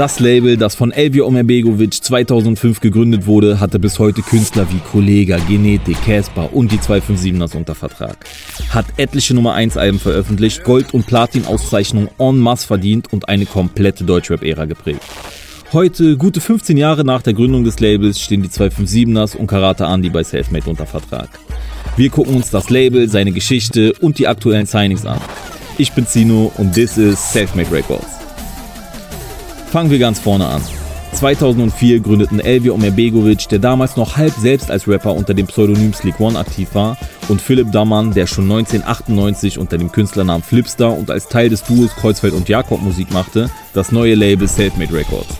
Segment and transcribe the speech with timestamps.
[0.00, 5.36] Das Label, das von Elvio Omerbegovic 2005 gegründet wurde, hatte bis heute Künstler wie Kollega,
[5.46, 8.16] Genetik, Casper und die 257ers unter Vertrag.
[8.70, 14.04] Hat etliche Nummer 1 Alben veröffentlicht, Gold- und Platin-Auszeichnungen en masse verdient und eine komplette
[14.04, 15.02] Deutschrap-Ära geprägt.
[15.74, 20.08] Heute, gute 15 Jahre nach der Gründung des Labels, stehen die 257ers und Karate Andy
[20.08, 21.28] bei Selfmade unter Vertrag.
[21.98, 25.20] Wir gucken uns das Label, seine Geschichte und die aktuellen Signings an.
[25.76, 28.19] Ich bin Zino und this is Selfmade Records.
[29.70, 30.62] Fangen wir ganz vorne an.
[31.12, 36.18] 2004 gründeten Elvio Omerbegovic, der damals noch halb selbst als Rapper unter dem Pseudonym Slick
[36.18, 36.96] One aktiv war,
[37.28, 41.94] und Philipp Dammann, der schon 1998 unter dem Künstlernamen Flipstar und als Teil des Duos
[41.94, 45.36] Kreuzfeld und Jakob Musik machte, das neue Label Selfmade Records.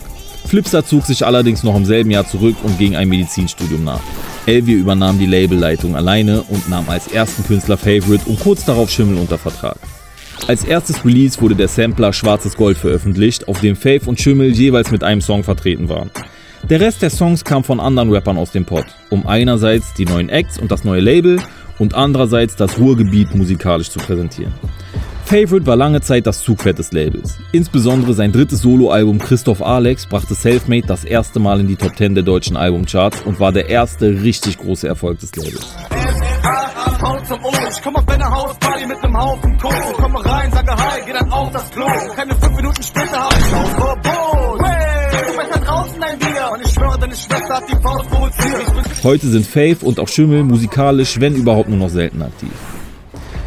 [0.47, 4.01] Flipstar zog sich allerdings noch im selben Jahr zurück und ging ein Medizinstudium nach.
[4.47, 9.17] Elvio übernahm die Labelleitung alleine und nahm als ersten Künstler Favorite und kurz darauf Schimmel
[9.17, 9.77] unter Vertrag.
[10.47, 14.91] Als erstes Release wurde der Sampler Schwarzes Gold veröffentlicht, auf dem Faith und Schimmel jeweils
[14.91, 16.11] mit einem Song vertreten waren.
[16.69, 20.29] Der Rest der Songs kam von anderen Rappern aus dem Pod, um einerseits die neuen
[20.29, 21.41] Acts und das neue Label
[21.79, 24.53] und andererseits das Ruhrgebiet musikalisch zu präsentieren.
[25.25, 27.39] Favorite war lange Zeit das Zugpferd des Labels.
[27.53, 32.17] Insbesondere sein drittes Soloalbum Christoph Alex brachte Selfmade das erste Mal in die Top 10
[32.17, 35.77] der deutschen Albumcharts und war der erste richtig große Erfolg des Labels.
[37.73, 39.55] Ich komm auf deine Hausparty mit nem Haufen.
[39.55, 41.87] Ich komme rein, sage Hi, geh dann auf das Klo.
[42.15, 44.31] Keine fünf Minuten später hab ich Hausverbot.
[49.03, 52.51] Heute sind Faith und auch Schimmel musikalisch, wenn überhaupt nur noch selten aktiv.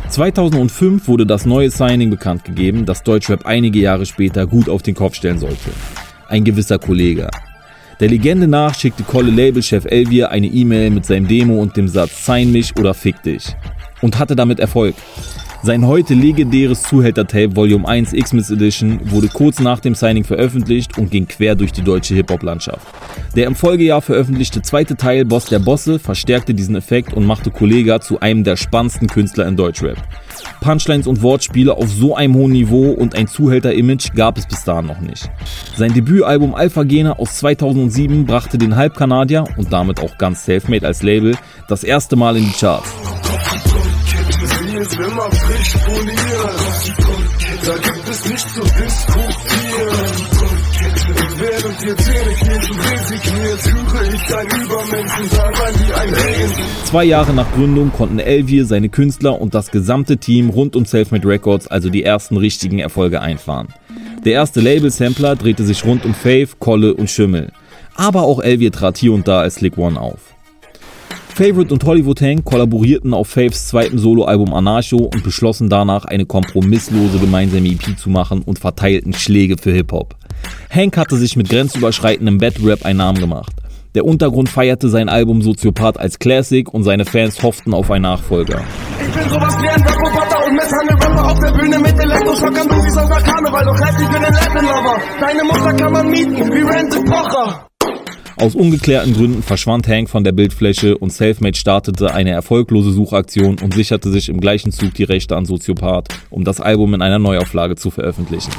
[0.10, 4.96] 2005 wurde das neue Signing bekannt gegeben, das Deutschrap einige Jahre später gut auf den
[4.96, 5.72] Kopf stellen sollte.
[6.28, 7.30] Ein gewisser Kollege.
[8.00, 12.26] Der Legende nach schickte Kolle Labelchef Elvier eine E-Mail mit seinem Demo und dem Satz
[12.26, 13.56] Sign mich oder fick dich.
[14.02, 14.96] Und hatte damit Erfolg.
[15.66, 21.10] Sein heute legendäres Zuhälter-Tape Volume 1 Xmas Edition wurde kurz nach dem Signing veröffentlicht und
[21.10, 22.86] ging quer durch die deutsche Hip-Hop-Landschaft.
[23.38, 28.02] Der im Folgejahr veröffentlichte zweite Teil Boss der Bosse verstärkte diesen Effekt und machte Kollega
[28.02, 29.96] zu einem der spannendsten Künstler in Deutschrap.
[30.60, 34.88] Punchlines und Wortspiele auf so einem hohen Niveau und ein Zuhälter-Image gab es bis dahin
[34.88, 35.32] noch nicht.
[35.78, 41.04] Sein Debütalbum Alpha Gene aus 2007 brachte den Halbkanadier und damit auch ganz Selfmade als
[41.04, 41.38] Label
[41.70, 42.94] das erste Mal in die Charts
[45.64, 47.66] frisch poliert.
[47.66, 49.24] Da gibt es nichts zu diskutieren.
[51.38, 56.54] Während ihr Zähne knirschen, resigniert, höre ich ein Übermenschen sein wie ein Regen.
[56.86, 61.28] Zwei Jahre nach Gründung konnten Elvier, seine Künstler und das gesamte Team rund um Selfmade
[61.28, 63.68] Records also die ersten richtigen Erfolge einfahren.
[64.26, 67.52] Der erste Label-Sampler drehte sich rund um Faith, Kolle und Schimmel.
[67.96, 70.33] Aber auch Elvier trat hier und da als Slick One auf.
[71.36, 77.18] Favorite und Hollywood Hank kollaborierten auf Faves zweitem Soloalbum Anarcho und beschlossen danach eine kompromisslose
[77.18, 80.16] gemeinsame EP zu machen und verteilten Schläge für Hip-Hop.
[80.70, 83.52] Hank hatte sich mit grenzüberschreitendem Battle-Rap einen Namen gemacht.
[83.96, 88.62] Der Untergrund feierte sein Album Soziopath als Classic und seine Fans hofften auf einen Nachfolger.
[89.02, 92.76] Ich bin sowas wie ein Rapper und misshandle Rapper auf der Bühne mit Elektroschockern, du
[92.76, 95.02] wie sonst nach Karneval, doch halt ich bin ein Latin-Lover.
[95.20, 97.68] Deine Mutter kann man mieten, wie Randy Pocher.
[98.36, 103.76] Aus ungeklärten Gründen verschwand Hank von der Bildfläche und Selfmade startete eine erfolglose Suchaktion und
[103.76, 107.76] sicherte sich im gleichen Zug die Rechte an Soziopath, um das Album in einer Neuauflage
[107.76, 108.50] zu veröffentlichen.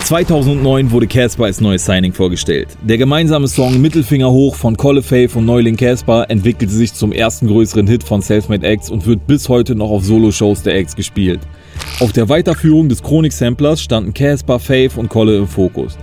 [0.00, 2.68] 2009 wurde Casper als neues Signing vorgestellt.
[2.82, 7.46] Der gemeinsame Song Mittelfinger hoch von Colle Faith und Neuling Casper entwickelte sich zum ersten
[7.46, 11.40] größeren Hit von Selfmade Acts und wird bis heute noch auf Solo-Shows der Acts gespielt.
[12.00, 15.96] Auf der Weiterführung des Chronik-Samplers standen Casper, Faith und Colle im Fokus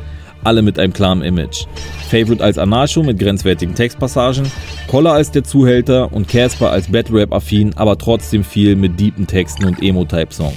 [0.43, 1.65] alle mit einem klaren Image.
[2.09, 4.49] Favorite als Anarcho mit grenzwertigen Textpassagen,
[4.87, 9.81] Koller als der Zuhälter und Casper als Battle-Rap-affin, aber trotzdem viel mit deepen Texten und
[9.81, 10.55] Emo-Type-Songs.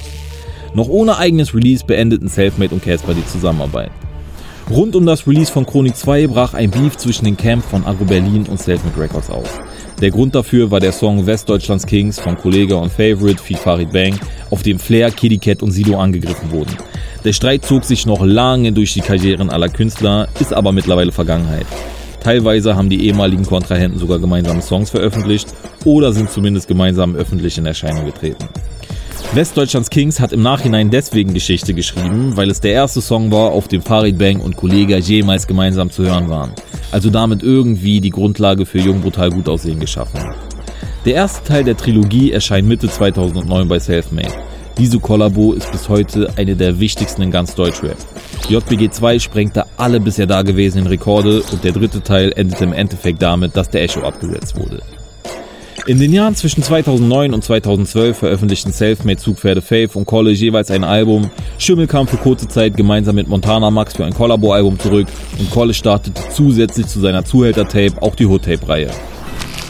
[0.75, 3.91] Noch ohne eigenes Release beendeten Selfmade und Casper die Zusammenarbeit.
[4.71, 8.05] Rund um das Release von Chronik 2 brach ein Beef zwischen den Camp von Agro
[8.05, 9.61] Berlin und Selfmade Records auf.
[10.01, 14.15] Der Grund dafür war der Song Westdeutschlands Kings von Kollega und Favorite Feed Farid Bang,
[14.51, 16.77] auf dem Flair, Kitty Cat und Sido angegriffen wurden.
[17.25, 21.67] Der Streit zog sich noch lange durch die Karrieren aller Künstler, ist aber mittlerweile Vergangenheit.
[22.21, 25.49] Teilweise haben die ehemaligen Kontrahenten sogar gemeinsame Songs veröffentlicht
[25.85, 28.49] oder sind zumindest gemeinsam öffentlich in Erscheinung getreten.
[29.35, 33.69] Westdeutschlands Kings hat im Nachhinein deswegen Geschichte geschrieben, weil es der erste Song war, auf
[33.69, 36.53] dem Farid Bang und Kollega jemals gemeinsam zu hören waren.
[36.91, 40.21] Also damit irgendwie die Grundlage für Jung Brutal Gut Aussehen geschaffen.
[41.05, 44.50] Der erste Teil der Trilogie erscheint Mitte 2009 bei Selfmade.
[44.81, 47.99] Diese Kollabo ist bis heute eine der wichtigsten in ganz Deutschrap.
[48.49, 53.59] JBG 2 sprengte alle bisher dagewesenen Rekorde und der dritte Teil endete im Endeffekt damit,
[53.59, 54.81] dass der Echo abgesetzt wurde.
[55.87, 60.85] In den Jahren zwischen 2009 und 2012 veröffentlichten Selfmade Zugpferde Faith und College jeweils ein
[60.85, 61.29] Album.
[61.59, 65.75] Schimmel kam für kurze Zeit gemeinsam mit Montana Max für ein Collabo-Album zurück und College
[65.75, 68.89] startete zusätzlich zu seiner Zuhälter-Tape auch die Hood-Tape-Reihe.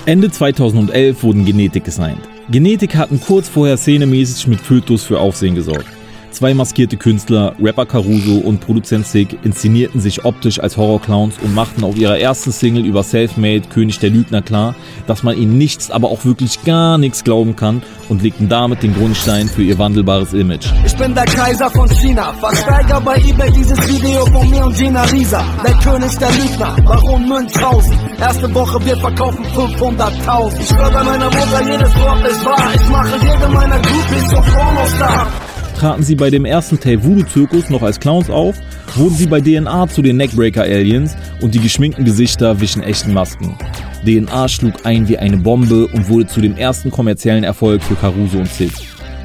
[0.07, 2.40] Ende 2011 wurden Genetik gesigned.
[2.51, 6.00] Genetik hatten kurz vorher szenemäßig mit Fötus für Aufsehen gesorgt.
[6.31, 11.83] Zwei maskierte Künstler, Rapper Caruso und Produzent Sick, inszenierten sich optisch als Horrorclowns und machten
[11.83, 14.75] auf ihrer ersten Single über Selfmade König der Lügner klar,
[15.07, 18.95] dass man ihnen nichts, aber auch wirklich gar nichts glauben kann und legten damit den
[18.95, 20.67] Grundstein für ihr wandelbares Image.
[20.87, 25.05] Ich bin der Kaiser von China, Versteiger bei eBay dieses Video von mir und Gina
[25.07, 25.45] Lisa.
[25.65, 27.99] Der König der Lügner, Baron Münchhausen.
[28.21, 30.61] Erste Woche, wir verkaufen 500.000.
[30.61, 32.71] Ich schwör bei meiner Mutter, jedes Wort ist wahr.
[32.75, 35.50] Ich mache jede meiner Groupies zum Pornostar
[35.81, 38.55] traten sie bei dem ersten Tape Voodoo Zirkus noch als Clowns auf,
[38.97, 43.57] wurden sie bei DNA zu den Neckbreaker Aliens und die geschminkten Gesichter wichen echten Masken.
[44.05, 48.37] DNA schlug ein wie eine Bombe und wurde zu dem ersten kommerziellen Erfolg für Caruso
[48.37, 48.73] und Sid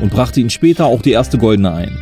[0.01, 1.97] und brachte ihnen später auch die erste Goldene ein.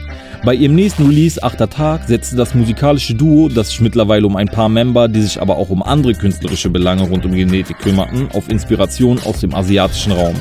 [0.46, 4.50] Bei ihrem nächsten Release, Achter Tag, setzte das musikalische Duo, das sich mittlerweile um ein
[4.50, 8.50] paar Member, die sich aber auch um andere künstlerische Belange rund um Genetik kümmerten, auf
[8.50, 10.36] Inspiration aus dem asiatischen Raum.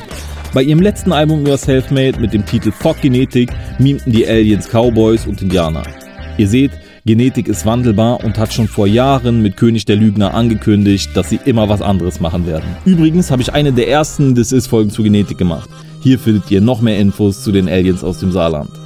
[0.54, 5.26] Bei ihrem letzten Album über Selfmade mit dem Titel Fuck Genetik mimten die Aliens Cowboys
[5.26, 5.82] und Indianer.
[6.36, 6.72] Ihr seht,
[7.06, 11.40] Genetik ist wandelbar und hat schon vor Jahren mit König der Lügner angekündigt, dass sie
[11.46, 12.76] immer was anderes machen werden.
[12.84, 15.70] Übrigens habe ich eine der ersten This Is Folgen zu Genetik gemacht.
[16.02, 18.81] Hier findet ihr noch mehr Infos zu den Aliens aus dem Saarland.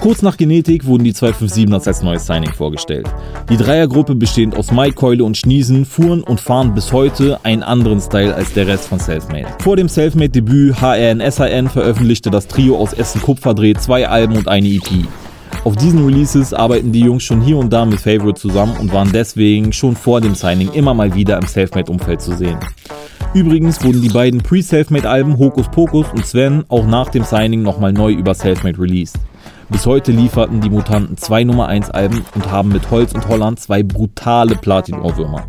[0.00, 3.06] Kurz nach Genetik wurden die 257ers als neues Signing vorgestellt.
[3.48, 8.00] Die Dreiergruppe bestehend aus Mike, Keule und Schniesen fuhren und fahren bis heute einen anderen
[8.00, 9.46] Style als der Rest von Selfmade.
[9.62, 15.06] Vor dem Selfmade-Debüt HRN veröffentlichte das Trio aus Essen Kupferdreh zwei Alben und eine EP.
[15.64, 19.10] Auf diesen Releases arbeiten die Jungs schon hier und da mit Favorite zusammen und waren
[19.12, 22.58] deswegen schon vor dem Signing immer mal wieder im Selfmade-Umfeld zu sehen.
[23.32, 28.12] Übrigens wurden die beiden Pre-Selfmade-Alben Hokus Pokus und Sven auch nach dem Signing nochmal neu
[28.12, 29.18] über Selfmade released.
[29.70, 33.58] Bis heute lieferten die Mutanten zwei Nummer 1 Alben und haben mit Holz und Holland
[33.58, 35.46] zwei brutale Platin-Ohrwürmer.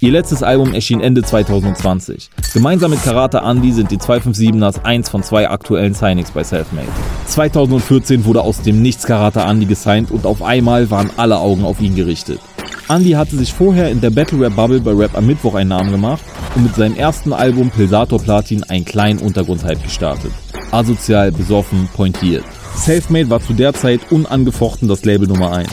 [0.00, 2.30] Ihr letztes Album erschien Ende 2020.
[2.54, 6.88] Gemeinsam mit Karate Andy sind die 257ers eins von zwei aktuellen Signings bei Selfmade.
[7.26, 11.80] 2014 wurde aus dem Nichts Karate Andy gesigned und auf einmal waren alle Augen auf
[11.80, 12.40] ihn gerichtet.
[12.88, 15.92] Andy hatte sich vorher in der Battle Rap Bubble bei Rap am Mittwoch einen Namen
[15.92, 16.22] gemacht
[16.56, 20.32] und mit seinem ersten Album Pilsator Platin einen kleinen Untergrundhype gestartet.
[20.72, 22.44] Asozial, besoffen, pointiert.
[22.74, 25.68] Selfmade war zu der Zeit unangefochten das Label Nummer 1.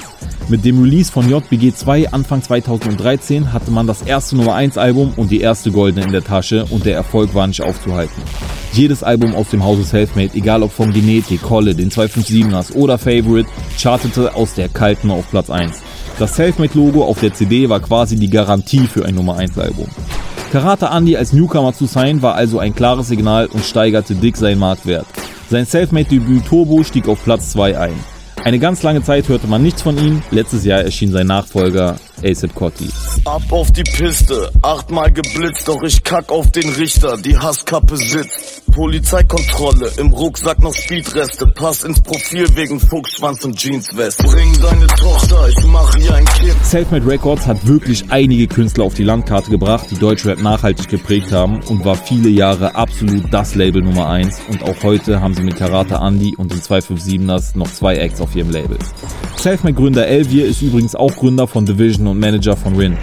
[0.48, 5.14] Mit dem Release von JBG 2 Anfang 2013 hatte man das erste Nummer 1 Album
[5.16, 8.22] und die erste Goldene in der Tasche und der Erfolg war nicht aufzuhalten.
[8.74, 13.50] Jedes Album aus dem Hause Selfmade, egal ob von Genetik, Kolle, den 257ers oder Favorite,
[13.78, 15.82] chartete aus der kalten auf Platz 1.
[16.20, 19.88] Das Selfmade-Logo auf der CD war quasi die Garantie für ein Nummer 1 Album.
[20.52, 24.60] Karate Andy als Newcomer zu sein war also ein klares Signal und steigerte dick seinen
[24.60, 25.06] Marktwert.
[25.50, 27.94] Sein Selfmade-Debüt Turbo stieg auf Platz 2 ein.
[28.44, 30.22] Eine ganz lange Zeit hörte man nichts von ihm.
[30.30, 32.90] Letztes Jahr erschien sein Nachfolger ASAP Cotti.
[33.26, 38.64] Ab auf die Piste, achtmal geblitzt, doch ich kack auf den Richter, die Hasskappe sitzt.
[38.72, 44.20] Polizeikontrolle, im Rucksack noch Speedreste, Pass ins Profil wegen Fuchsschwanz und Jeanswest.
[44.20, 46.56] Bring deine Tochter, ich mach hier ein Kind.
[46.64, 51.62] Selfmade Records hat wirklich einige Künstler auf die Landkarte gebracht, die Deutschrap nachhaltig geprägt haben
[51.64, 55.58] und war viele Jahre absolut das Label Nummer 1 und auch heute haben sie mit
[55.58, 58.78] Karate Andy und den 257ers noch zwei Acts auf ihrem Label.
[59.38, 62.98] Selfmade Gründer Elvier ist übrigens auch Gründer von Division und Manager von Rin.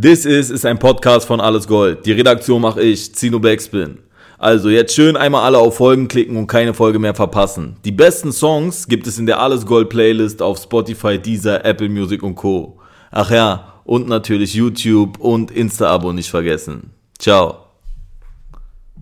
[0.00, 2.06] This is ist ein Podcast von Alles Gold.
[2.06, 3.98] Die Redaktion mache ich, Zino Backspin.
[4.38, 7.76] Also jetzt schön einmal alle auf Folgen klicken und keine Folge mehr verpassen.
[7.84, 12.22] Die besten Songs gibt es in der Alles Gold Playlist auf Spotify, Deezer, Apple Music
[12.22, 12.80] und Co.
[13.10, 16.90] Ach ja, und natürlich YouTube und Insta-Abo nicht vergessen.
[17.18, 17.61] Ciao.